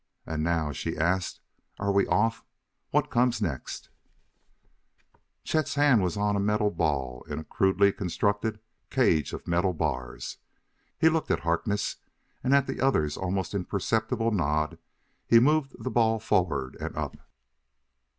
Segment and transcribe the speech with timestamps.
[0.25, 1.41] "And now," she asked,
[1.77, 2.43] "are we off?
[2.89, 3.89] What comes next?"
[5.43, 8.59] Chet's hand was on a metal ball in a crudely constructed
[8.89, 10.37] cage of metal bars.
[10.97, 11.97] He looked at Harkness,
[12.43, 14.79] and, at the other's almost imperceptible nod,
[15.27, 17.15] he moved the ball forward and up.